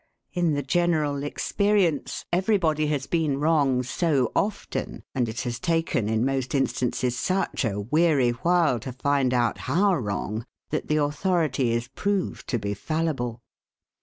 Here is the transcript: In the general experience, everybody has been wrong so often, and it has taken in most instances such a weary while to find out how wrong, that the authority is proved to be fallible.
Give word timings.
In 0.33 0.55
the 0.55 0.63
general 0.63 1.21
experience, 1.21 2.25
everybody 2.33 2.87
has 2.87 3.05
been 3.05 3.39
wrong 3.39 3.83
so 3.83 4.31
often, 4.35 5.03
and 5.13 5.29
it 5.29 5.41
has 5.41 5.59
taken 5.59 6.09
in 6.09 6.25
most 6.25 6.55
instances 6.55 7.15
such 7.15 7.63
a 7.63 7.79
weary 7.79 8.31
while 8.31 8.79
to 8.79 8.93
find 8.93 9.31
out 9.31 9.59
how 9.69 9.93
wrong, 9.93 10.43
that 10.71 10.87
the 10.87 10.97
authority 10.97 11.69
is 11.71 11.87
proved 11.87 12.47
to 12.49 12.57
be 12.57 12.73
fallible. 12.73 13.43